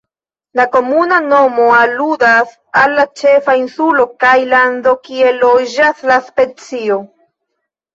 [0.59, 7.05] La komuna nomo aludas al la ĉefa insulo kaj lando kie loĝas la specio.